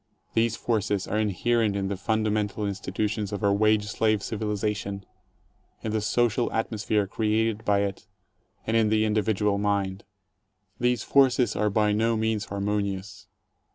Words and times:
These 0.33 0.55
forces 0.55 1.05
are 1.07 1.19
inherent 1.19 1.75
in 1.75 1.87
the 1.87 1.95
fundamental 1.95 2.65
institutions 2.65 3.31
of 3.31 3.43
our 3.43 3.53
wage 3.53 3.85
slave 3.85 4.23
civilization, 4.23 5.05
in 5.83 5.91
the 5.91 6.01
social 6.01 6.51
atmosphere 6.51 7.05
created 7.05 7.63
by 7.63 7.81
it, 7.83 8.07
and 8.65 8.75
in 8.75 8.89
the 8.89 9.05
individual 9.05 9.59
mind. 9.59 10.03
These 10.79 11.03
forces 11.03 11.55
are 11.55 11.69
by 11.69 11.91
no 11.91 12.17
means 12.17 12.45
harmonious. 12.45 13.27